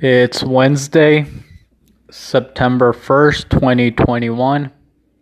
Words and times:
It's 0.00 0.42
Wednesday, 0.42 1.26
September 2.10 2.92
1st, 2.92 3.48
2021, 3.50 4.72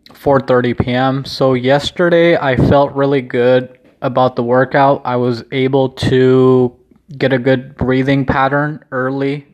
4:30 0.09 0.79
p.m. 0.79 1.25
So 1.27 1.53
yesterday 1.53 2.37
I 2.37 2.57
felt 2.57 2.95
really 2.95 3.21
good 3.21 3.79
about 4.01 4.37
the 4.37 4.43
workout. 4.43 5.03
I 5.05 5.17
was 5.17 5.45
able 5.53 5.91
to 5.91 6.75
get 7.19 7.35
a 7.35 7.39
good 7.39 7.77
breathing 7.77 8.25
pattern 8.25 8.83
early 8.91 9.49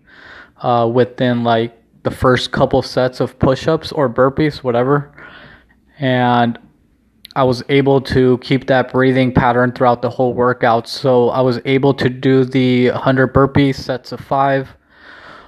uh, 0.58 0.88
within 0.92 1.42
like 1.42 1.76
the 2.04 2.10
first 2.12 2.52
couple 2.52 2.82
sets 2.82 3.18
of 3.18 3.36
push-ups 3.40 3.90
or 3.90 4.08
burpees, 4.08 4.58
whatever. 4.58 5.12
And 5.98 6.56
I 7.36 7.44
was 7.44 7.62
able 7.68 8.00
to 8.02 8.38
keep 8.38 8.66
that 8.66 8.90
breathing 8.92 9.32
pattern 9.32 9.72
throughout 9.72 10.02
the 10.02 10.10
whole 10.10 10.34
workout. 10.34 10.88
So 10.88 11.30
I 11.30 11.40
was 11.40 11.60
able 11.64 11.94
to 11.94 12.08
do 12.08 12.44
the 12.44 12.90
100 12.90 13.32
burpees, 13.32 13.76
sets 13.76 14.10
of 14.10 14.20
five, 14.20 14.76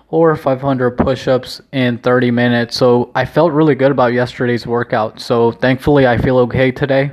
or 0.08 0.36
500 0.36 0.92
push 0.92 1.26
ups 1.26 1.60
in 1.72 1.98
30 1.98 2.30
minutes. 2.30 2.76
So 2.76 3.10
I 3.14 3.24
felt 3.24 3.52
really 3.52 3.74
good 3.74 3.90
about 3.90 4.12
yesterday's 4.12 4.66
workout. 4.66 5.18
So 5.20 5.50
thankfully, 5.50 6.06
I 6.06 6.18
feel 6.18 6.38
okay 6.40 6.70
today. 6.70 7.12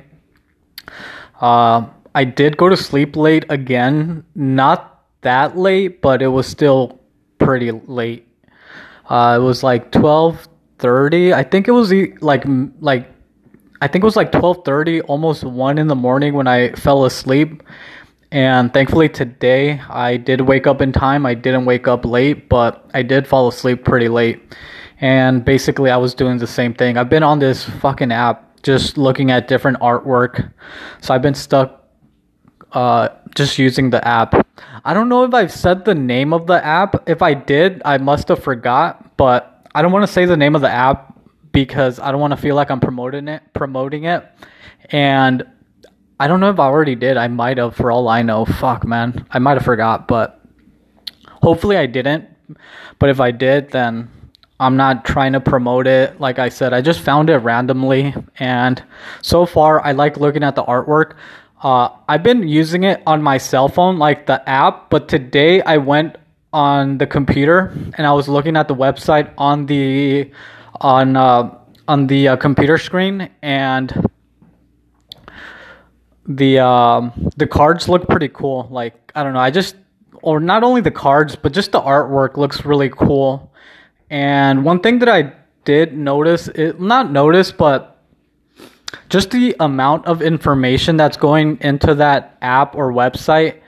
Uh, 1.42 1.88
I 2.14 2.26
did 2.26 2.58
go 2.58 2.70
to 2.70 2.78
sleep 2.78 3.16
late 3.16 3.46
again. 3.50 4.24
Not 4.36 5.06
that 5.22 5.58
late, 5.58 6.02
but 6.02 6.22
it 6.22 6.28
was 6.28 6.46
still 6.46 7.00
pretty 7.40 7.72
late. 7.72 8.28
Uh, 9.08 9.38
it 9.40 9.44
was 9.44 9.64
like 9.64 9.92
12:30. 9.92 11.34
I 11.34 11.44
think 11.44 11.68
it 11.68 11.72
was 11.72 11.92
like 12.22 12.44
like 12.80 13.10
I 13.82 13.88
think 13.88 14.04
it 14.04 14.06
was 14.06 14.16
like 14.16 14.32
12:30, 14.32 15.02
almost 15.08 15.44
1 15.44 15.78
in 15.78 15.88
the 15.88 15.96
morning 15.96 16.34
when 16.34 16.48
I 16.48 16.72
fell 16.74 17.06
asleep. 17.06 17.64
And 18.32 18.74
thankfully 18.74 19.10
today 19.10 19.82
I 19.90 20.18
did 20.18 20.42
wake 20.42 20.68
up 20.68 20.82
in 20.82 20.92
time. 20.92 21.26
I 21.26 21.34
didn't 21.34 21.66
wake 21.66 21.88
up 21.88 22.06
late, 22.06 22.50
but 22.50 22.90
I 22.94 23.02
did 23.02 23.28
fall 23.28 23.48
asleep 23.48 23.84
pretty 23.84 24.10
late. 24.10 24.56
And 25.02 25.44
basically 25.44 25.90
I 25.90 25.98
was 25.98 26.14
doing 26.14 26.38
the 26.38 26.48
same 26.48 26.74
thing. 26.74 26.98
I've 26.98 27.10
been 27.10 27.24
on 27.24 27.40
this 27.40 27.64
fucking 27.64 28.12
app 28.12 28.62
just 28.62 28.98
looking 28.98 29.32
at 29.32 29.48
different 29.48 29.80
artwork. 29.80 30.52
So 31.02 31.14
I've 31.14 31.22
been 31.22 31.34
stuck 31.34 31.84
uh, 32.74 33.10
just 33.34 33.58
using 33.58 33.90
the 33.90 34.06
app. 34.06 34.46
I 34.86 34.94
don't 34.94 35.10
know 35.10 35.24
if 35.24 35.34
I've 35.34 35.52
said 35.52 35.86
the 35.86 35.96
name 35.96 36.34
of 36.34 36.48
the 36.48 36.64
app. 36.64 37.08
If 37.10 37.22
I 37.22 37.34
did, 37.34 37.82
I 37.86 37.98
must 37.98 38.28
have 38.28 38.44
forgot, 38.44 39.18
but 39.18 39.68
I 39.74 39.82
don't 39.82 39.92
want 39.92 40.06
to 40.06 40.12
say 40.12 40.26
the 40.26 40.38
name 40.38 40.56
of 40.56 40.62
the 40.62 40.70
app 40.70 41.19
because 41.52 42.00
I 42.00 42.12
don't 42.12 42.22
want 42.22 42.32
to 42.32 42.38
feel 42.38 42.56
like 42.56 42.72
I'm 42.72 42.80
promoting 42.80 43.28
it, 43.28 43.44
promoting 43.54 44.06
it. 44.06 44.26
And 44.92 45.44
I 46.20 46.28
don't 46.28 46.40
know 46.40 46.50
if 46.50 46.60
I 46.60 46.66
already 46.66 46.96
did. 46.96 47.18
I 47.18 47.28
might 47.28 47.58
have 47.58 47.76
for 47.76 47.92
all 47.92 48.08
I 48.08 48.22
know. 48.22 48.46
Fuck, 48.46 48.86
man. 48.86 49.26
I 49.32 49.40
might 49.40 49.54
have 49.54 49.66
forgot, 49.66 50.08
but 50.08 50.42
hopefully 51.28 51.78
I 51.78 51.86
didn't. 51.86 52.26
But 52.98 53.10
if 53.10 53.20
I 53.20 53.32
did, 53.32 53.72
then 53.72 54.10
I'm 54.60 54.76
not 54.76 55.06
trying 55.06 55.34
to 55.34 55.40
promote 55.40 55.88
it. 55.88 56.20
Like 56.20 56.38
I 56.38 56.50
said, 56.50 56.74
I 56.74 56.82
just 56.82 57.00
found 57.00 57.30
it 57.30 57.38
randomly. 57.38 58.14
And 58.40 58.84
so 59.22 59.46
far, 59.46 59.84
I 59.86 59.94
like 59.94 60.18
looking 60.18 60.44
at 60.44 60.56
the 60.56 60.64
artwork. 60.64 61.16
Uh, 61.62 61.90
I've 62.08 62.24
been 62.24 62.48
using 62.48 62.84
it 62.84 63.02
on 63.06 63.22
my 63.22 63.38
cell 63.38 63.70
phone, 63.70 63.98
like 63.98 64.26
the 64.26 64.48
app, 64.48 64.90
but 64.90 65.08
today 65.08 65.62
I 65.62 65.78
went 65.78 66.18
on 66.52 66.98
the 66.98 67.08
computer 67.08 67.72
and 67.98 68.08
I 68.08 68.12
was 68.14 68.28
looking 68.28 68.58
at 68.58 68.68
the 68.68 68.76
website 68.76 69.32
on 69.38 69.66
the 69.68 70.32
on 70.82 71.16
uh, 71.16 71.56
on 71.88 72.08
the 72.08 72.30
uh, 72.30 72.36
computer 72.38 72.78
screen, 72.78 73.30
and 73.42 74.10
the 76.28 76.60
um, 76.60 77.32
the 77.38 77.48
cards 77.48 77.90
look 77.90 78.08
pretty 78.08 78.30
cool. 78.30 78.68
Like 78.70 79.12
I 79.16 79.24
don't 79.24 79.34
know, 79.34 79.40
I 79.40 79.52
just 79.52 79.76
or 80.22 80.40
not 80.40 80.64
only 80.64 80.82
the 80.82 80.92
cards, 80.92 81.36
but 81.36 81.54
just 81.54 81.72
the 81.72 81.82
artwork 81.82 82.38
looks 82.38 82.66
really 82.66 82.90
cool. 82.90 83.54
And 84.10 84.66
one 84.66 84.80
thing 84.80 85.00
that 85.00 85.10
I 85.10 85.34
did 85.66 85.96
notice, 85.96 86.48
it 86.50 86.80
not 86.80 87.12
notice, 87.12 87.52
but 87.52 88.04
just 89.10 89.32
the 89.32 89.56
amount 89.60 90.06
of 90.06 90.22
information 90.22 90.98
that's 90.98 91.18
going 91.18 91.58
into 91.62 91.96
that 91.96 92.38
app 92.42 92.76
or 92.76 92.92
website 92.92 93.62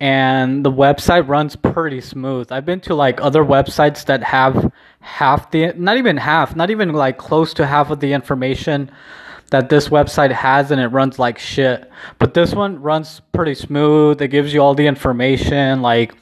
and 0.00 0.64
the 0.64 0.70
website 0.70 1.28
runs 1.28 1.56
pretty 1.56 2.00
smooth. 2.00 2.50
I've 2.50 2.66
been 2.66 2.80
to 2.80 2.94
like 2.94 3.20
other 3.20 3.44
websites 3.44 4.04
that 4.06 4.22
have 4.22 4.72
half 5.00 5.50
the 5.50 5.72
not 5.76 5.96
even 5.96 6.16
half, 6.16 6.56
not 6.56 6.70
even 6.70 6.92
like 6.92 7.18
close 7.18 7.54
to 7.54 7.66
half 7.66 7.90
of 7.90 8.00
the 8.00 8.12
information 8.12 8.90
that 9.50 9.68
this 9.68 9.88
website 9.88 10.32
has 10.32 10.70
and 10.70 10.80
it 10.80 10.88
runs 10.88 11.18
like 11.18 11.38
shit. 11.38 11.90
But 12.18 12.34
this 12.34 12.54
one 12.54 12.82
runs 12.82 13.20
pretty 13.32 13.54
smooth. 13.54 14.20
It 14.20 14.28
gives 14.28 14.52
you 14.52 14.60
all 14.60 14.74
the 14.74 14.86
information 14.86 15.80
like 15.80 16.14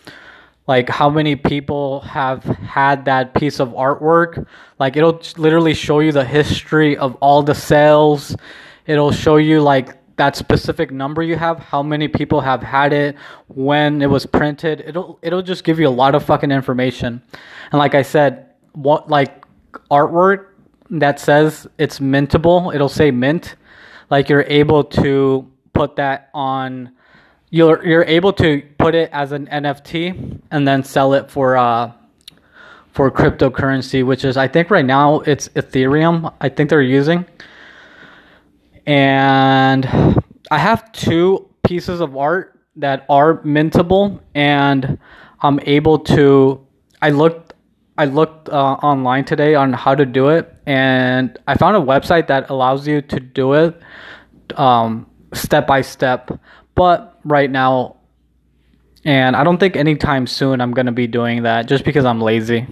like 0.68 0.88
how 0.88 1.10
many 1.10 1.34
people 1.34 2.00
have 2.00 2.44
had 2.44 3.06
that 3.06 3.34
piece 3.34 3.58
of 3.58 3.70
artwork. 3.70 4.46
Like 4.78 4.96
it'll 4.96 5.20
literally 5.36 5.74
show 5.74 6.00
you 6.00 6.12
the 6.12 6.24
history 6.24 6.96
of 6.96 7.14
all 7.16 7.42
the 7.42 7.54
sales. 7.54 8.36
It'll 8.86 9.12
show 9.12 9.36
you 9.36 9.62
like 9.62 9.96
that 10.22 10.36
specific 10.36 10.92
number 10.92 11.20
you 11.20 11.34
have, 11.34 11.58
how 11.58 11.82
many 11.82 12.06
people 12.06 12.40
have 12.40 12.62
had 12.62 12.92
it, 12.92 13.16
when 13.48 14.00
it 14.00 14.08
was 14.08 14.24
printed. 14.24 14.80
It'll 14.86 15.18
it'll 15.20 15.42
just 15.42 15.64
give 15.64 15.80
you 15.80 15.88
a 15.88 15.96
lot 16.02 16.14
of 16.14 16.24
fucking 16.24 16.52
information. 16.52 17.20
And 17.72 17.78
like 17.80 17.96
I 17.96 18.02
said, 18.02 18.46
what 18.72 19.10
like 19.10 19.44
artwork 19.90 20.46
that 20.90 21.18
says 21.18 21.66
it's 21.76 21.98
mintable, 21.98 22.72
it'll 22.72 22.88
say 22.88 23.10
mint. 23.10 23.56
Like 24.10 24.28
you're 24.28 24.46
able 24.46 24.84
to 25.02 25.50
put 25.72 25.96
that 25.96 26.30
on 26.34 26.92
you're 27.50 27.84
you're 27.84 28.04
able 28.04 28.32
to 28.34 28.62
put 28.78 28.94
it 28.94 29.10
as 29.12 29.32
an 29.32 29.46
NFT 29.46 30.40
and 30.52 30.68
then 30.68 30.84
sell 30.84 31.14
it 31.14 31.32
for 31.32 31.56
uh 31.56 31.92
for 32.92 33.10
cryptocurrency, 33.10 34.06
which 34.06 34.24
is 34.24 34.36
I 34.36 34.46
think 34.46 34.70
right 34.70 34.84
now 34.84 35.20
it's 35.20 35.48
Ethereum. 35.60 36.32
I 36.40 36.48
think 36.48 36.70
they're 36.70 36.80
using. 36.80 37.26
And 38.86 39.86
I 40.50 40.58
have 40.58 40.90
two 40.92 41.48
pieces 41.62 42.00
of 42.00 42.16
art 42.16 42.58
that 42.76 43.04
are 43.08 43.38
mintable 43.42 44.20
and 44.34 44.98
I'm 45.40 45.60
able 45.64 45.98
to 45.98 46.66
I 47.00 47.10
looked 47.10 47.52
I 47.98 48.06
looked 48.06 48.48
uh, 48.48 48.74
online 48.82 49.24
today 49.24 49.54
on 49.54 49.72
how 49.72 49.94
to 49.94 50.06
do 50.06 50.28
it 50.28 50.54
and 50.66 51.38
I 51.46 51.56
found 51.56 51.76
a 51.76 51.80
website 51.80 52.26
that 52.28 52.50
allows 52.50 52.88
you 52.88 53.02
to 53.02 53.20
do 53.20 53.52
it 53.52 53.80
um, 54.56 55.06
step 55.34 55.66
by 55.66 55.82
step. 55.82 56.30
But 56.74 57.18
right 57.24 57.50
now 57.50 57.96
and 59.04 59.36
I 59.36 59.44
don't 59.44 59.58
think 59.58 59.76
anytime 59.76 60.26
soon 60.26 60.60
I'm 60.60 60.72
to 60.86 60.92
be 60.92 61.06
doing 61.06 61.42
that 61.42 61.66
just 61.66 61.84
because 61.84 62.04
I'm 62.04 62.20
lazy. 62.20 62.66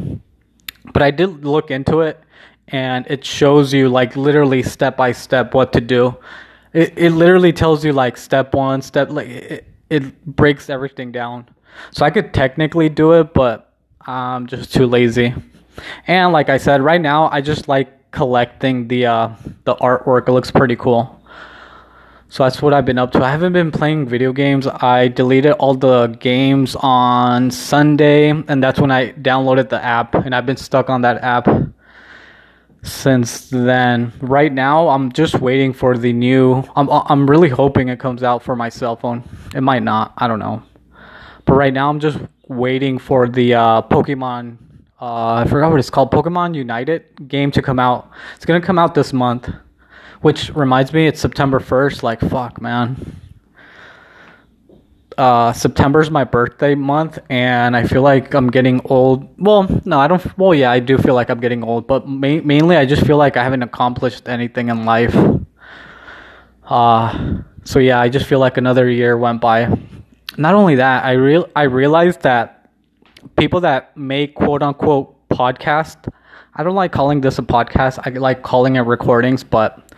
But 0.93 1.03
I 1.03 1.11
did 1.11 1.45
look 1.45 1.71
into 1.71 2.01
it 2.01 2.21
and 2.73 3.07
it 3.09 3.25
shows 3.25 3.73
you 3.73 3.89
like 3.89 4.17
literally 4.17 4.63
step 4.63 4.97
by 4.97 5.13
step 5.13 5.55
what 5.55 5.73
to 5.73 5.81
do. 5.81 6.17
It 6.73 6.95
it 6.97 7.11
literally 7.11 7.53
tells 7.53 7.85
you 7.85 7.93
like 7.93 8.17
step 8.17 8.55
one, 8.55 8.83
step 8.83 9.11
like 9.11 9.29
it, 9.29 9.67
it 9.89 10.27
breaks 10.27 10.71
everything 10.71 11.13
down. 11.13 11.49
So 11.93 12.05
I 12.05 12.11
could 12.11 12.33
technically 12.33 12.89
do 12.89 13.13
it, 13.13 13.35
but 13.35 13.73
I'm 14.07 14.47
just 14.47 14.73
too 14.73 14.87
lazy. 14.87 15.35
And 16.07 16.33
like 16.33 16.49
I 16.49 16.59
said, 16.59 16.83
right 16.83 17.01
now 17.01 17.29
I 17.31 17.41
just 17.41 17.69
like 17.69 18.11
collecting 18.11 18.89
the 18.89 19.07
uh 19.07 19.31
the 19.65 19.75
artwork. 19.77 20.29
It 20.29 20.33
looks 20.33 20.51
pretty 20.51 20.77
cool. 20.77 21.17
So 22.29 22.45
that's 22.45 22.63
what 22.63 22.73
I've 22.73 22.85
been 22.85 22.99
up 22.99 23.11
to. 23.13 23.25
I 23.25 23.31
haven't 23.33 23.55
been 23.55 23.73
playing 23.73 24.07
video 24.07 24.33
games. 24.33 24.69
I 24.69 25.09
deleted 25.09 25.53
all 25.55 25.75
the 25.75 26.07
games 26.21 26.77
on 26.79 27.51
Sunday, 27.51 28.31
and 28.31 28.63
that's 28.63 28.79
when 28.79 28.93
I 28.93 29.11
downloaded 29.15 29.69
the 29.69 29.85
app, 29.85 30.15
and 30.15 30.33
I've 30.33 30.47
been 30.47 30.57
stuck 30.57 30.89
on 30.89 31.03
that 31.03 31.25
app 31.25 31.49
since 32.91 33.49
then. 33.51 34.13
Right 34.21 34.53
now, 34.53 34.89
I'm 34.89 35.13
just 35.13 35.41
waiting 35.41 35.73
for 35.73 35.97
the 35.97 36.13
new. 36.13 36.65
I'm 36.77 36.89
I'm 36.91 37.29
really 37.29 37.49
hoping 37.49 37.89
it 37.89 37.99
comes 37.99 38.23
out 38.23 38.43
for 38.43 38.57
my 38.57 38.69
cell 38.69 38.97
phone. 38.97 39.23
It 39.55 39.63
might 39.63 39.83
not. 39.83 40.13
I 40.19 40.29
don't 40.29 40.39
know. 40.39 40.63
But 41.45 41.55
right 41.55 41.73
now, 41.73 41.89
I'm 41.89 42.01
just 42.01 42.19
waiting 42.49 42.99
for 42.99 43.29
the 43.29 43.55
uh, 43.55 43.83
Pokemon. 43.83 44.59
Uh, 45.01 45.35
I 45.35 45.47
forgot 45.49 45.71
what 45.71 45.81
it's 45.81 45.91
called. 45.91 46.11
Pokemon 46.11 46.55
United 46.55 47.29
game 47.29 47.51
to 47.53 47.63
come 47.63 47.79
out. 47.79 48.11
It's 48.37 48.45
gonna 48.45 48.61
come 48.61 48.79
out 48.79 48.95
this 48.95 49.13
month. 49.13 49.49
Which 50.21 50.51
reminds 50.51 50.93
me, 50.93 51.07
it's 51.07 51.21
September 51.21 51.61
first. 51.61 52.03
Like 52.03 52.21
fuck, 52.21 52.61
man 52.61 53.21
uh, 55.21 55.53
September's 55.53 56.11
my 56.11 56.25
birthday 56.25 56.75
month, 56.75 57.19
and 57.29 57.77
I 57.77 57.87
feel 57.87 58.01
like 58.01 58.33
I'm 58.33 58.51
getting 58.51 58.81
old. 58.87 59.29
Well, 59.39 59.69
no, 59.85 60.01
I 60.01 60.09
don't. 60.09 60.39
Well, 60.39 60.55
yeah, 60.55 60.71
I 60.71 60.81
do 60.81 60.97
feel 60.97 61.15
like 61.15 61.29
I'm 61.29 61.41
getting 61.41 61.63
old, 61.63 61.87
but 61.87 62.09
ma- 62.09 62.41
mainly 62.43 62.75
I 62.75 62.87
just 62.87 63.05
feel 63.05 63.19
like 63.19 63.37
I 63.37 63.45
haven't 63.45 63.63
accomplished 63.63 64.31
anything 64.31 64.71
in 64.71 64.87
life. 64.87 65.15
Uh, 66.65 67.43
so 67.65 67.79
yeah, 67.81 68.01
I 68.01 68.09
just 68.09 68.25
feel 68.25 68.39
like 68.39 68.57
another 68.57 68.89
year 68.89 69.19
went 69.19 69.43
by. 69.43 69.69
Not 70.39 70.55
only 70.55 70.77
that, 70.77 71.05
I 71.05 71.13
real 71.13 71.51
I 71.55 71.65
realized 71.65 72.23
that 72.23 72.71
people 73.37 73.61
that 73.61 73.95
make 73.99 74.35
quote 74.35 74.63
unquote 74.63 75.29
podcast. 75.29 76.11
I 76.55 76.63
don't 76.63 76.75
like 76.75 76.93
calling 76.93 77.21
this 77.21 77.39
a 77.39 77.43
podcast. 77.43 77.99
I 78.07 78.11
like 78.19 78.43
calling 78.43 78.77
it 78.77 78.81
recordings, 78.81 79.45
but 79.45 79.93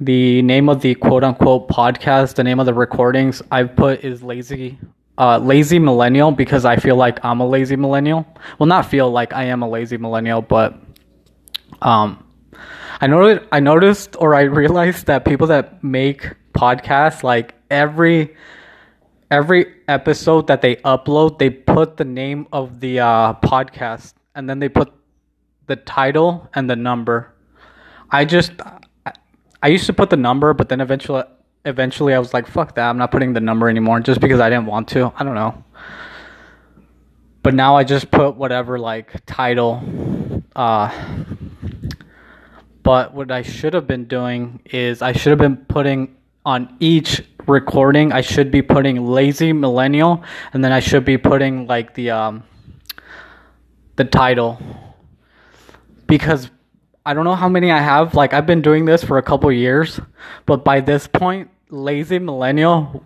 the 0.00 0.42
name 0.42 0.68
of 0.68 0.80
the 0.80 0.94
quote 0.94 1.24
unquote 1.24 1.68
podcast, 1.68 2.34
the 2.34 2.44
name 2.44 2.60
of 2.60 2.66
the 2.66 2.74
recordings 2.74 3.42
I've 3.50 3.76
put 3.76 4.04
is 4.04 4.22
Lazy 4.22 4.78
uh, 5.18 5.38
lazy 5.38 5.78
millennial 5.78 6.32
because 6.32 6.64
I 6.64 6.76
feel 6.76 6.96
like 6.96 7.24
I'm 7.24 7.40
a 7.40 7.46
lazy 7.46 7.76
millennial. 7.76 8.26
Well, 8.58 8.66
not 8.66 8.86
feel 8.86 9.10
like 9.10 9.32
I 9.32 9.44
am 9.44 9.62
a 9.62 9.68
lazy 9.68 9.96
millennial, 9.96 10.42
but 10.42 10.74
um, 11.82 12.24
I 13.00 13.06
noticed 13.06 13.46
I 13.52 13.60
noticed 13.60 14.16
or 14.18 14.34
I 14.34 14.42
realized 14.42 15.06
that 15.06 15.24
people 15.24 15.46
that 15.48 15.82
make 15.84 16.34
podcasts 16.52 17.22
like 17.22 17.54
every 17.70 18.36
every 19.30 19.74
episode 19.88 20.46
that 20.46 20.62
they 20.62 20.76
upload, 20.76 21.38
they 21.38 21.50
put 21.50 21.96
the 21.96 22.04
name 22.04 22.46
of 22.52 22.80
the 22.80 23.00
uh, 23.00 23.34
podcast 23.34 24.14
and 24.34 24.48
then 24.48 24.58
they 24.58 24.68
put 24.68 24.92
the 25.66 25.76
title 25.76 26.48
and 26.54 26.68
the 26.68 26.76
number. 26.76 27.32
I 28.10 28.24
just 28.24 28.52
I 29.64 29.68
used 29.68 29.86
to 29.86 29.94
put 29.94 30.10
the 30.10 30.18
number, 30.18 30.52
but 30.52 30.68
then 30.68 30.82
eventually 30.82 31.22
eventually 31.64 32.12
I 32.12 32.18
was 32.18 32.34
like, 32.34 32.46
fuck 32.46 32.74
that, 32.74 32.90
I'm 32.90 32.98
not 32.98 33.10
putting 33.10 33.32
the 33.32 33.40
number 33.40 33.70
anymore 33.70 33.98
just 34.00 34.20
because 34.20 34.38
I 34.38 34.50
didn't 34.50 34.66
want 34.66 34.88
to. 34.88 35.10
I 35.16 35.24
don't 35.24 35.34
know. 35.34 35.64
But 37.42 37.54
now 37.54 37.74
I 37.74 37.82
just 37.82 38.10
put 38.10 38.36
whatever 38.36 38.78
like 38.78 39.24
title. 39.24 39.82
Uh, 40.54 40.92
but 42.82 43.14
what 43.14 43.32
I 43.32 43.40
should 43.40 43.72
have 43.72 43.86
been 43.86 44.04
doing 44.04 44.60
is 44.66 45.00
I 45.00 45.12
should 45.12 45.30
have 45.30 45.38
been 45.38 45.56
putting 45.56 46.14
on 46.44 46.76
each 46.78 47.22
recording, 47.46 48.12
I 48.12 48.20
should 48.20 48.50
be 48.50 48.60
putting 48.60 49.06
lazy 49.06 49.54
millennial 49.54 50.22
and 50.52 50.62
then 50.62 50.72
I 50.72 50.80
should 50.80 51.06
be 51.06 51.16
putting 51.16 51.66
like 51.66 51.94
the 51.94 52.10
um 52.10 52.44
the 53.96 54.04
title 54.04 54.60
because 56.06 56.50
I 57.06 57.12
don't 57.12 57.24
know 57.24 57.34
how 57.34 57.48
many 57.48 57.70
I 57.70 57.80
have. 57.80 58.14
Like 58.14 58.32
I've 58.32 58.46
been 58.46 58.62
doing 58.62 58.84
this 58.84 59.04
for 59.04 59.18
a 59.18 59.22
couple 59.22 59.50
years, 59.52 60.00
but 60.46 60.64
by 60.64 60.80
this 60.80 61.06
point 61.06 61.50
lazy 61.70 62.18
millennial 62.18 63.04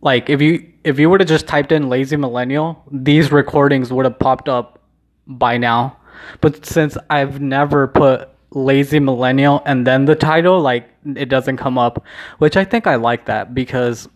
like 0.00 0.28
if 0.28 0.42
you 0.42 0.72
if 0.84 0.98
you 0.98 1.08
would 1.08 1.20
have 1.20 1.28
just 1.28 1.46
typed 1.46 1.72
in 1.72 1.88
lazy 1.88 2.16
millennial 2.16 2.82
these 2.90 3.32
recordings 3.32 3.92
would 3.92 4.04
have 4.04 4.18
popped 4.18 4.48
up 4.48 4.80
by 5.26 5.56
now 5.56 5.96
but 6.40 6.66
since 6.66 6.98
i've 7.08 7.40
never 7.40 7.86
put 7.86 8.28
lazy 8.50 8.98
millennial 8.98 9.62
and 9.64 9.86
then 9.86 10.04
the 10.04 10.16
title 10.16 10.60
like 10.60 10.90
it 11.16 11.28
doesn't 11.28 11.56
come 11.56 11.78
up 11.78 12.04
which 12.38 12.56
i 12.56 12.64
think 12.64 12.86
i 12.86 12.96
like 12.96 13.24
that 13.26 13.54
because 13.54 14.08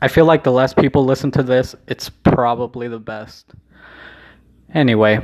i 0.00 0.08
feel 0.08 0.24
like 0.24 0.44
the 0.44 0.52
less 0.52 0.72
people 0.72 1.04
listen 1.04 1.30
to 1.30 1.42
this 1.42 1.74
it's 1.88 2.08
probably 2.08 2.88
the 2.88 3.00
best 3.00 3.52
anyway 4.72 5.18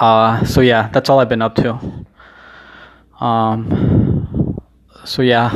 uh 0.00 0.44
so 0.44 0.60
yeah 0.60 0.88
that's 0.88 1.08
all 1.08 1.20
i've 1.20 1.28
been 1.28 1.42
up 1.42 1.54
to 1.54 1.78
um 3.20 4.60
so 5.04 5.22
yeah 5.22 5.50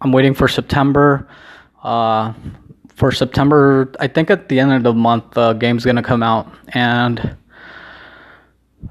I'm 0.00 0.12
waiting 0.12 0.34
for 0.34 0.48
September. 0.48 1.28
Uh, 1.82 2.32
for 2.94 3.12
September, 3.12 3.92
I 4.00 4.08
think 4.08 4.30
at 4.30 4.48
the 4.48 4.58
end 4.60 4.72
of 4.72 4.82
the 4.82 4.92
month, 4.92 5.32
the 5.32 5.52
game's 5.54 5.84
gonna 5.84 6.02
come 6.02 6.22
out, 6.22 6.52
and 6.68 7.36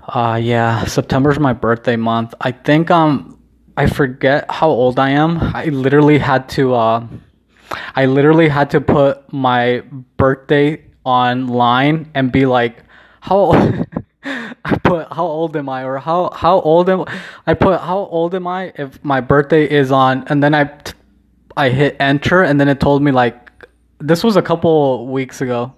uh, 0.07 0.39
yeah, 0.41 0.85
September's 0.85 1.39
my 1.39 1.53
birthday 1.53 1.95
month. 1.95 2.33
I 2.41 2.51
think 2.51 2.89
um, 2.89 3.39
I 3.75 3.87
forget 3.87 4.49
how 4.49 4.69
old 4.69 4.99
I 4.99 5.11
am. 5.11 5.39
I 5.55 5.65
literally 5.65 6.17
had 6.17 6.47
to 6.49 6.73
uh, 6.73 7.07
I 7.95 8.05
literally 8.05 8.47
had 8.47 8.69
to 8.71 8.81
put 8.81 9.31
my 9.31 9.83
birthday 10.17 10.83
online 11.03 12.09
and 12.13 12.31
be 12.31 12.45
like, 12.45 12.83
how. 13.21 13.75
I 14.65 14.77
put 14.77 15.11
how 15.11 15.25
old 15.25 15.55
am 15.55 15.69
I 15.69 15.83
or 15.83 15.97
how 15.97 16.29
how 16.33 16.59
old 16.61 16.89
am 16.89 17.05
I 17.45 17.53
put 17.53 17.79
how 17.81 17.99
old 17.99 18.35
am 18.35 18.47
I 18.47 18.73
if 18.75 19.03
my 19.03 19.21
birthday 19.21 19.69
is 19.69 19.91
on 19.91 20.25
and 20.27 20.43
then 20.43 20.53
I 20.53 20.69
I 21.55 21.69
hit 21.69 21.95
enter 21.99 22.43
and 22.43 22.59
then 22.59 22.67
it 22.67 22.79
told 22.79 23.01
me 23.01 23.11
like 23.11 23.51
this 23.99 24.23
was 24.23 24.35
a 24.35 24.41
couple 24.41 25.07
weeks 25.07 25.41
ago. 25.41 25.73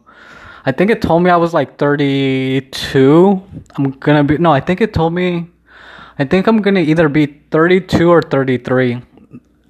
I 0.65 0.71
think 0.71 0.91
it 0.91 1.01
told 1.01 1.23
me 1.23 1.29
I 1.29 1.37
was 1.37 1.53
like 1.53 1.77
32. 1.77 3.41
I'm 3.75 3.91
gonna 3.91 4.23
be 4.23 4.37
no, 4.37 4.51
I 4.51 4.59
think 4.59 4.81
it 4.81 4.93
told 4.93 5.13
me 5.13 5.47
I 6.17 6.25
think 6.25 6.47
I'm 6.47 6.61
gonna 6.61 6.81
either 6.81 7.07
be 7.07 7.27
32 7.51 8.09
or 8.09 8.21
33 8.21 9.01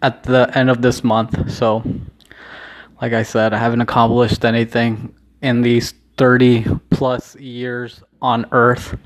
at 0.01 0.23
the 0.23 0.49
end 0.55 0.69
of 0.69 0.81
this 0.81 1.03
month. 1.03 1.51
So, 1.51 1.83
like 3.01 3.13
I 3.13 3.23
said, 3.23 3.53
I 3.53 3.57
haven't 3.57 3.81
accomplished 3.81 4.43
anything 4.45 5.13
in 5.41 5.61
these 5.61 5.93
30 6.17 6.65
plus 6.89 7.35
years 7.35 8.01
on 8.21 8.45
Earth 8.51 8.97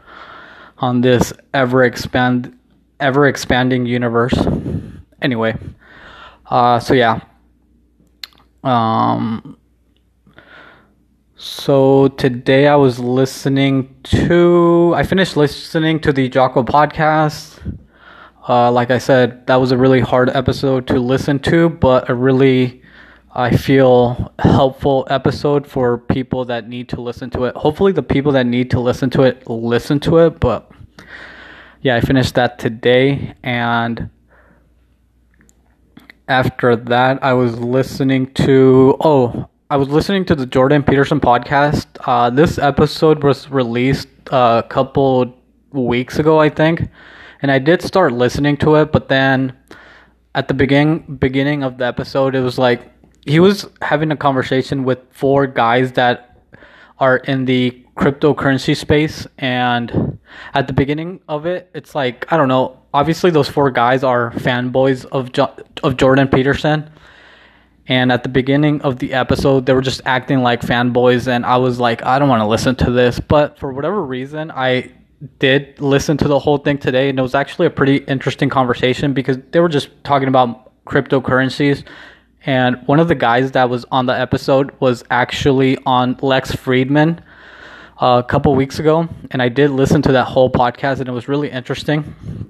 on 0.77 1.01
this 1.01 1.33
ever 1.53 1.83
expand 1.83 2.57
ever 2.99 3.27
expanding 3.27 3.85
universe. 3.85 4.35
Anyway, 5.21 5.55
uh, 6.47 6.79
so 6.79 6.93
yeah. 6.93 7.21
Um, 8.63 9.57
so 11.35 12.07
today 12.09 12.67
I 12.67 12.75
was 12.75 12.99
listening 12.99 13.95
to. 14.03 14.93
I 14.95 15.03
finished 15.03 15.35
listening 15.35 15.99
to 16.01 16.13
the 16.13 16.29
Jocko 16.29 16.63
podcast. 16.63 17.59
Uh, 18.47 18.71
like 18.71 18.91
I 18.91 18.97
said, 18.97 19.47
that 19.47 19.55
was 19.55 19.71
a 19.71 19.77
really 19.77 20.01
hard 20.01 20.29
episode 20.29 20.85
to 20.87 20.99
listen 20.99 21.39
to, 21.39 21.69
but 21.69 22.09
a 22.09 22.13
really, 22.13 22.82
I 23.35 23.57
feel, 23.57 24.31
helpful 24.37 25.07
episode 25.09 25.65
for 25.65 25.97
people 25.97 26.45
that 26.45 26.69
need 26.69 26.87
to 26.89 27.01
listen 27.01 27.31
to 27.31 27.45
it. 27.45 27.55
Hopefully, 27.55 27.91
the 27.91 28.03
people 28.03 28.31
that 28.33 28.45
need 28.45 28.69
to 28.71 28.79
listen 28.79 29.09
to 29.11 29.23
it 29.23 29.49
listen 29.49 29.99
to 30.01 30.19
it. 30.19 30.39
But 30.39 30.69
yeah, 31.81 31.95
I 31.95 32.01
finished 32.01 32.35
that 32.35 32.59
today, 32.59 33.33
and 33.41 34.11
after 36.27 36.75
that, 36.75 37.23
I 37.23 37.33
was 37.33 37.59
listening 37.59 38.31
to 38.33 38.97
oh, 38.99 39.49
I 39.71 39.77
was 39.77 39.89
listening 39.89 40.25
to 40.25 40.35
the 40.35 40.45
Jordan 40.45 40.83
Peterson 40.83 41.19
podcast. 41.19 41.87
Uh, 42.05 42.29
this 42.29 42.59
episode 42.59 43.23
was 43.23 43.49
released 43.49 44.09
a 44.27 44.63
couple 44.69 45.35
weeks 45.71 46.19
ago, 46.19 46.39
I 46.39 46.49
think, 46.49 46.87
and 47.41 47.51
I 47.51 47.57
did 47.57 47.81
start 47.81 48.13
listening 48.13 48.57
to 48.57 48.75
it, 48.75 48.91
but 48.91 49.09
then 49.09 49.57
at 50.35 50.47
the 50.47 50.53
beginning 50.53 51.17
beginning 51.17 51.63
of 51.63 51.79
the 51.79 51.85
episode, 51.87 52.35
it 52.35 52.41
was 52.41 52.59
like 52.59 52.92
he 53.25 53.39
was 53.39 53.67
having 53.81 54.11
a 54.11 54.17
conversation 54.17 54.83
with 54.83 54.99
four 55.11 55.47
guys 55.47 55.93
that 55.93 56.37
are 56.99 57.17
in 57.17 57.45
the 57.45 57.83
cryptocurrency 57.97 58.75
space 58.75 59.27
and 59.37 60.17
at 60.55 60.67
the 60.67 60.73
beginning 60.73 61.19
of 61.27 61.45
it 61.45 61.69
it's 61.75 61.93
like 61.93 62.25
i 62.31 62.37
don't 62.37 62.47
know 62.47 62.79
obviously 62.93 63.29
those 63.29 63.47
four 63.47 63.69
guys 63.69 64.03
are 64.03 64.31
fanboys 64.31 65.05
of 65.11 65.31
jo- 65.31 65.55
of 65.83 65.95
jordan 65.95 66.27
peterson 66.27 66.89
and 67.87 68.11
at 68.11 68.23
the 68.23 68.29
beginning 68.29 68.81
of 68.81 68.97
the 68.97 69.13
episode 69.13 69.67
they 69.67 69.73
were 69.73 69.81
just 69.81 70.01
acting 70.05 70.41
like 70.41 70.61
fanboys 70.61 71.27
and 71.27 71.45
i 71.45 71.55
was 71.55 71.79
like 71.79 72.03
i 72.03 72.17
don't 72.17 72.29
want 72.29 72.41
to 72.41 72.47
listen 72.47 72.75
to 72.75 72.89
this 72.89 73.19
but 73.19 73.59
for 73.59 73.71
whatever 73.71 74.03
reason 74.03 74.49
i 74.51 74.91
did 75.37 75.79
listen 75.79 76.17
to 76.17 76.27
the 76.27 76.39
whole 76.39 76.57
thing 76.57 76.79
today 76.79 77.09
and 77.09 77.19
it 77.19 77.21
was 77.21 77.35
actually 77.35 77.67
a 77.67 77.69
pretty 77.69 77.97
interesting 78.05 78.49
conversation 78.49 79.13
because 79.13 79.37
they 79.51 79.59
were 79.59 79.69
just 79.69 79.89
talking 80.03 80.27
about 80.27 80.83
cryptocurrencies 80.85 81.83
and 82.45 82.77
one 82.87 82.99
of 82.99 83.07
the 83.07 83.15
guys 83.15 83.51
that 83.51 83.69
was 83.69 83.85
on 83.91 84.05
the 84.05 84.19
episode 84.19 84.71
was 84.79 85.03
actually 85.09 85.77
on 85.85 86.17
Lex 86.21 86.51
Fridman 86.51 87.19
a 87.99 88.23
couple 88.27 88.53
weeks 88.55 88.79
ago, 88.79 89.07
and 89.31 89.41
I 89.41 89.49
did 89.49 89.71
listen 89.71 90.01
to 90.03 90.11
that 90.11 90.25
whole 90.25 90.49
podcast, 90.49 90.99
and 90.99 91.07
it 91.07 91.13
was 91.13 91.27
really 91.27 91.49
interesting. 91.49 92.49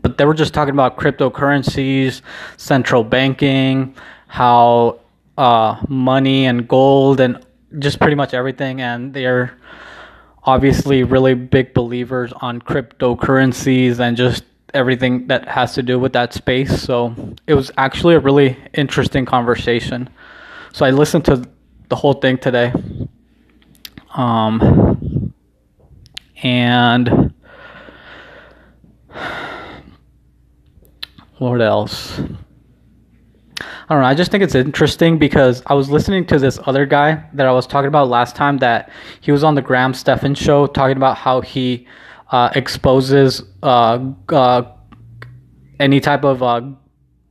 But 0.00 0.18
they 0.18 0.24
were 0.24 0.34
just 0.34 0.54
talking 0.54 0.72
about 0.72 0.96
cryptocurrencies, 0.96 2.20
central 2.56 3.02
banking, 3.02 3.96
how 4.28 5.00
uh, 5.36 5.82
money 5.88 6.46
and 6.46 6.68
gold, 6.68 7.18
and 7.18 7.44
just 7.80 7.98
pretty 7.98 8.14
much 8.14 8.34
everything. 8.34 8.80
And 8.80 9.12
they're 9.12 9.58
obviously 10.44 11.02
really 11.02 11.34
big 11.34 11.74
believers 11.74 12.32
on 12.40 12.60
cryptocurrencies 12.62 13.98
and 13.98 14.16
just 14.16 14.44
everything 14.74 15.26
that 15.28 15.48
has 15.48 15.74
to 15.74 15.82
do 15.82 15.98
with 15.98 16.12
that 16.12 16.32
space. 16.32 16.82
So 16.82 17.14
it 17.46 17.54
was 17.54 17.70
actually 17.76 18.14
a 18.14 18.20
really 18.20 18.56
interesting 18.74 19.24
conversation. 19.24 20.10
So 20.72 20.84
I 20.84 20.90
listened 20.90 21.24
to 21.26 21.44
the 21.88 21.96
whole 21.96 22.14
thing 22.14 22.38
today. 22.38 22.72
Um, 24.14 25.32
and 26.42 27.32
what 31.38 31.60
else? 31.60 32.20
I 33.90 33.94
don't 33.94 34.02
know. 34.02 34.08
I 34.08 34.14
just 34.14 34.30
think 34.30 34.44
it's 34.44 34.54
interesting 34.54 35.18
because 35.18 35.62
I 35.66 35.74
was 35.74 35.88
listening 35.88 36.26
to 36.26 36.38
this 36.38 36.58
other 36.66 36.84
guy 36.84 37.24
that 37.32 37.46
I 37.46 37.52
was 37.52 37.66
talking 37.66 37.88
about 37.88 38.08
last 38.08 38.36
time 38.36 38.58
that 38.58 38.90
he 39.20 39.32
was 39.32 39.42
on 39.42 39.54
the 39.54 39.62
Graham 39.62 39.94
Stephan 39.94 40.34
show 40.34 40.66
talking 40.66 40.98
about 40.98 41.16
how 41.16 41.40
he 41.40 41.86
uh, 42.30 42.50
exposes 42.54 43.42
uh, 43.62 43.98
uh, 44.28 44.62
any 45.80 46.00
type 46.00 46.24
of 46.24 46.42
uh, 46.42 46.62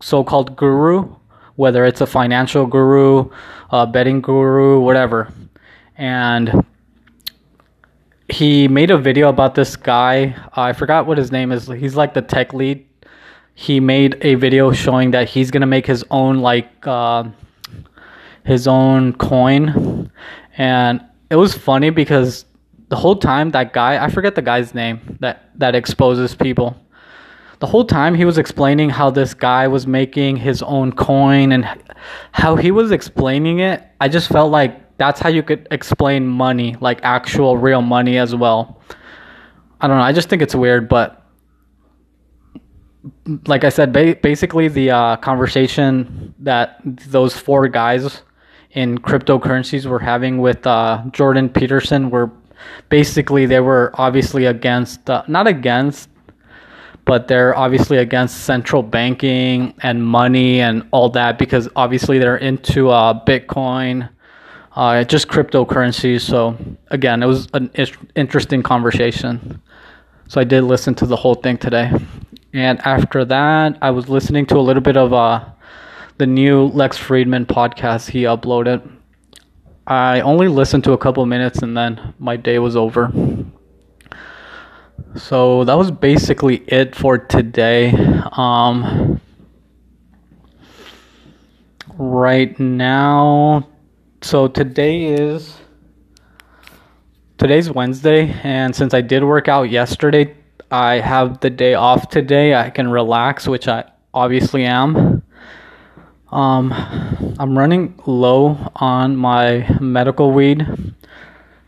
so-called 0.01 0.55
guru, 0.55 1.15
whether 1.55 1.85
it's 1.85 2.01
a 2.01 2.07
financial 2.07 2.65
guru, 2.65 3.29
a 3.71 3.85
betting 3.85 4.21
guru, 4.21 4.79
whatever 4.79 5.31
and 5.97 6.63
he 8.29 8.67
made 8.67 8.91
a 8.91 8.97
video 8.97 9.29
about 9.29 9.55
this 9.55 9.75
guy. 9.75 10.35
I 10.53 10.73
forgot 10.73 11.07
what 11.07 11.17
his 11.17 11.31
name 11.31 11.51
is. 11.51 11.67
He's 11.67 11.95
like 11.95 12.13
the 12.13 12.21
tech 12.21 12.53
lead. 12.53 12.85
He 13.55 13.79
made 13.79 14.17
a 14.21 14.35
video 14.35 14.71
showing 14.71 15.11
that 15.11 15.27
he's 15.27 15.49
gonna 15.49 15.65
make 15.65 15.87
his 15.87 16.05
own 16.11 16.39
like 16.39 16.69
uh, 16.85 17.23
his 18.43 18.67
own 18.67 19.13
coin, 19.13 20.11
and 20.57 21.03
it 21.29 21.35
was 21.35 21.55
funny 21.55 21.89
because 21.89 22.45
the 22.89 22.95
whole 22.95 23.15
time 23.15 23.51
that 23.51 23.73
guy 23.73 24.03
I 24.03 24.09
forget 24.09 24.35
the 24.35 24.41
guy's 24.41 24.73
name 24.73 25.17
that 25.19 25.49
that 25.59 25.75
exposes 25.75 26.35
people. 26.35 26.77
The 27.59 27.67
whole 27.67 27.85
time 27.85 28.13
he 28.13 28.23
was 28.23 28.37
explaining 28.37 28.91
how 28.91 29.09
this 29.09 29.33
guy 29.33 29.67
was 29.67 29.87
making 29.87 30.37
his 30.37 30.61
own 30.61 30.91
coin 30.91 31.51
and 31.51 31.67
how 32.31 32.55
he 32.55 32.69
was 32.69 32.91
explaining 32.91 33.59
it, 33.59 33.83
I 33.99 34.09
just 34.09 34.29
felt 34.29 34.51
like 34.51 34.97
that's 34.97 35.19
how 35.19 35.29
you 35.29 35.41
could 35.41 35.67
explain 35.71 36.27
money, 36.27 36.75
like 36.81 36.99
actual 37.01 37.57
real 37.57 37.81
money 37.81 38.17
as 38.19 38.35
well. 38.35 38.79
I 39.81 39.87
don't 39.87 39.97
know. 39.97 40.03
I 40.03 40.11
just 40.11 40.29
think 40.29 40.41
it's 40.43 40.55
weird, 40.55 40.87
but 40.87 41.23
like 43.47 43.63
I 43.63 43.69
said, 43.69 43.91
ba- 43.91 44.17
basically 44.21 44.67
the 44.67 44.91
uh, 44.91 45.15
conversation 45.17 46.35
that 46.39 46.79
those 46.83 47.35
four 47.35 47.67
guys 47.67 48.21
in 48.71 48.97
cryptocurrencies 48.99 49.85
were 49.85 49.99
having 49.99 50.39
with 50.39 50.65
uh, 50.67 51.03
Jordan 51.11 51.49
Peterson 51.49 52.09
were 52.09 52.31
basically 52.89 53.45
they 53.45 53.59
were 53.59 53.91
obviously 53.95 54.45
against, 54.45 55.09
uh, 55.09 55.23
not 55.27 55.47
against, 55.47 56.09
but 57.05 57.27
they're 57.29 57.55
obviously 57.57 57.97
against 57.97 58.43
central 58.43 58.83
banking 58.83 59.73
and 59.81 60.05
money 60.05 60.59
and 60.59 60.85
all 60.91 61.09
that 61.09 61.39
because 61.39 61.69
obviously 61.75 62.19
they're 62.19 62.37
into 62.37 62.89
uh, 62.89 63.23
Bitcoin, 63.25 64.09
uh, 64.75 65.03
just 65.05 65.29
cryptocurrencies. 65.29 66.21
So 66.21 66.57
again, 66.89 67.23
it 67.23 67.25
was 67.25 67.47
an 67.53 67.71
interesting 68.15 68.61
conversation. 68.61 69.61
So 70.27 70.41
I 70.41 70.43
did 70.43 70.63
listen 70.63 70.95
to 70.95 71.05
the 71.05 71.15
whole 71.15 71.35
thing 71.35 71.57
today. 71.57 71.91
And 72.53 72.79
after 72.85 73.23
that, 73.23 73.77
I 73.81 73.91
was 73.91 74.09
listening 74.09 74.45
to 74.47 74.57
a 74.57 74.59
little 74.59 74.81
bit 74.81 74.97
of 74.97 75.13
uh, 75.13 75.45
the 76.17 76.27
new 76.27 76.65
Lex 76.67 76.97
Fridman 76.97 77.45
podcast 77.45 78.09
he 78.09 78.23
uploaded. 78.23 78.96
I 79.87 80.19
only 80.19 80.49
listened 80.49 80.83
to 80.83 80.91
a 80.91 80.97
couple 80.97 81.25
minutes 81.25 81.59
and 81.59 81.75
then 81.75 82.13
my 82.19 82.35
day 82.35 82.59
was 82.59 82.75
over. 82.75 83.09
So 85.15 85.63
that 85.63 85.75
was 85.75 85.91
basically 85.91 86.57
it 86.67 86.93
for 86.93 87.17
today. 87.17 87.93
Um, 88.33 89.21
right 91.97 92.59
now, 92.59 93.69
so 94.21 94.49
today 94.49 95.05
is 95.05 95.57
today's 97.37 97.71
Wednesday, 97.71 98.35
and 98.43 98.75
since 98.75 98.93
I 98.93 99.01
did 99.01 99.23
work 99.23 99.47
out 99.47 99.69
yesterday, 99.69 100.35
I 100.69 100.95
have 100.95 101.39
the 101.39 101.49
day 101.49 101.75
off 101.75 102.09
today. 102.09 102.53
I 102.53 102.69
can 102.69 102.89
relax, 102.89 103.47
which 103.47 103.67
I 103.67 103.85
obviously 104.13 104.65
am. 104.65 105.23
Um, 106.37 106.71
I'm 107.39 107.57
running 107.57 107.99
low 108.05 108.71
on 108.75 109.15
my 109.15 109.67
medical 109.81 110.31
weed. 110.31 110.67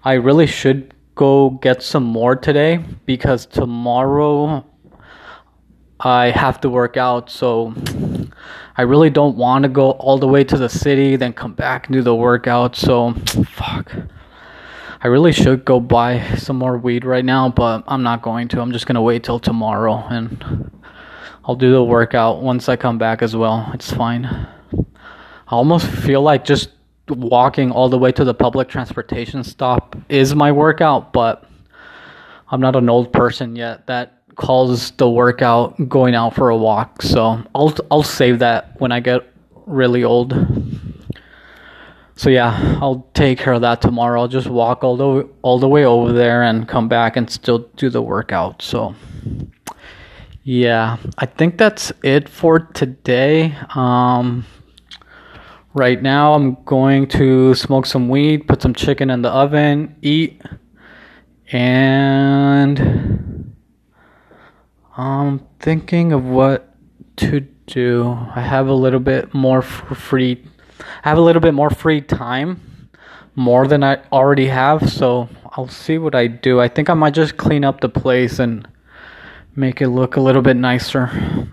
I 0.03 0.13
really 0.13 0.45
should 0.45 0.93
go 1.15 1.49
get 1.49 1.81
some 1.81 2.03
more 2.03 2.35
today 2.35 2.77
because 3.07 3.47
tomorrow 3.47 4.63
I 5.99 6.29
have 6.29 6.61
to 6.61 6.69
work 6.69 6.97
out. 6.97 7.31
So 7.31 7.73
I 8.77 8.83
really 8.83 9.09
don't 9.09 9.35
want 9.37 9.63
to 9.63 9.69
go 9.69 9.93
all 9.93 10.19
the 10.19 10.27
way 10.27 10.43
to 10.43 10.55
the 10.55 10.69
city, 10.69 11.15
then 11.15 11.33
come 11.33 11.53
back 11.53 11.87
and 11.87 11.93
do 11.95 12.03
the 12.03 12.13
workout. 12.13 12.75
So 12.75 13.13
fuck. 13.47 13.91
I 15.01 15.07
really 15.07 15.31
should 15.31 15.65
go 15.65 15.79
buy 15.79 16.35
some 16.35 16.57
more 16.57 16.77
weed 16.77 17.05
right 17.05 17.25
now, 17.25 17.49
but 17.49 17.85
I'm 17.87 18.03
not 18.03 18.21
going 18.21 18.47
to. 18.49 18.61
I'm 18.61 18.71
just 18.71 18.85
gonna 18.85 19.01
wait 19.01 19.23
till 19.23 19.39
tomorrow 19.39 20.05
and 20.11 20.71
I'll 21.43 21.55
do 21.55 21.71
the 21.71 21.83
workout 21.83 22.43
once 22.43 22.69
I 22.69 22.75
come 22.75 22.99
back 22.99 23.23
as 23.23 23.35
well. 23.35 23.71
It's 23.73 23.91
fine. 23.91 24.47
I 25.49 25.55
almost 25.55 25.87
feel 25.87 26.21
like 26.21 26.45
just 26.45 26.69
walking 27.07 27.71
all 27.71 27.89
the 27.89 27.97
way 27.97 28.11
to 28.11 28.23
the 28.23 28.33
public 28.33 28.69
transportation 28.69 29.43
stop 29.43 29.95
is 30.09 30.35
my 30.35 30.51
workout, 30.51 31.11
but 31.11 31.49
I'm 32.49 32.61
not 32.61 32.75
an 32.75 32.89
old 32.89 33.11
person 33.11 33.55
yet 33.55 33.87
that 33.87 34.21
calls 34.35 34.91
the 34.91 35.09
workout 35.09 35.89
going 35.89 36.15
out 36.15 36.35
for 36.35 36.49
a 36.49 36.57
walk. 36.57 37.01
So 37.01 37.43
I'll 37.55 37.75
I'll 37.91 38.03
save 38.03 38.39
that 38.39 38.79
when 38.79 38.91
I 38.91 38.99
get 38.99 39.21
really 39.65 40.03
old 40.03 40.33
so 42.19 42.29
yeah, 42.29 42.77
I'll 42.81 43.07
take 43.13 43.39
care 43.39 43.53
of 43.53 43.61
that 43.61 43.81
tomorrow. 43.81 44.19
I'll 44.19 44.27
just 44.27 44.49
walk 44.49 44.83
all 44.83 44.97
the 44.97 45.29
all 45.41 45.57
the 45.57 45.69
way 45.69 45.85
over 45.85 46.11
there 46.11 46.43
and 46.43 46.67
come 46.67 46.89
back 46.89 47.15
and 47.15 47.29
still 47.29 47.59
do 47.77 47.89
the 47.89 48.01
workout. 48.01 48.61
So 48.61 48.93
yeah, 50.43 50.97
I 51.17 51.25
think 51.25 51.57
that's 51.57 51.93
it 52.03 52.27
for 52.27 52.59
today. 52.59 53.55
Um, 53.73 54.45
right 55.73 56.01
now, 56.01 56.33
I'm 56.33 56.57
going 56.65 57.07
to 57.09 57.53
smoke 57.55 57.85
some 57.85 58.09
weed, 58.09 58.47
put 58.47 58.61
some 58.61 58.73
chicken 58.73 59.09
in 59.09 59.21
the 59.21 59.29
oven, 59.29 59.95
eat, 60.01 60.41
and 61.51 63.53
I'm 64.97 65.45
thinking 65.59 66.11
of 66.11 66.25
what 66.25 66.75
to 67.17 67.41
do. 67.67 68.17
I 68.35 68.41
have 68.41 68.67
a 68.67 68.73
little 68.73 68.99
bit 68.99 69.33
more 69.33 69.61
free 69.61 70.43
I 71.03 71.09
have 71.09 71.17
a 71.17 71.21
little 71.21 71.41
bit 71.41 71.53
more 71.53 71.69
free 71.69 72.01
time, 72.01 72.89
more 73.35 73.67
than 73.67 73.83
I 73.83 74.01
already 74.11 74.47
have, 74.47 74.89
so 74.89 75.29
I'll 75.51 75.67
see 75.67 75.97
what 75.97 76.15
I 76.15 76.27
do. 76.27 76.59
I 76.59 76.67
think 76.67 76.89
I 76.89 76.93
might 76.93 77.13
just 77.13 77.37
clean 77.37 77.63
up 77.63 77.81
the 77.81 77.89
place 77.89 78.39
and 78.39 78.67
make 79.55 79.81
it 79.81 79.89
look 79.89 80.15
a 80.15 80.21
little 80.21 80.41
bit 80.41 80.55
nicer. 80.55 81.47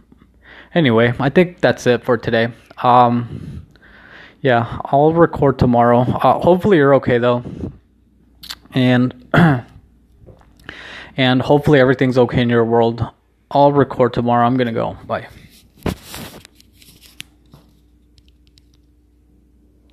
Anyway, 0.74 1.14
I 1.18 1.30
think 1.30 1.60
that's 1.60 1.86
it 1.86 2.04
for 2.04 2.18
today. 2.18 2.48
Um, 2.82 3.65
yeah, 4.40 4.80
I'll 4.86 5.12
record 5.12 5.58
tomorrow. 5.58 6.00
Uh, 6.00 6.40
hopefully 6.40 6.76
you're 6.76 6.94
okay 6.96 7.18
though, 7.18 7.44
and 8.72 9.28
and 11.16 11.42
hopefully 11.42 11.80
everything's 11.80 12.18
okay 12.18 12.42
in 12.42 12.48
your 12.48 12.64
world. 12.64 13.06
I'll 13.50 13.72
record 13.72 14.12
tomorrow. 14.12 14.46
I'm 14.46 14.56
gonna 14.56 14.72
go. 14.72 14.96
Bye. 15.06 15.28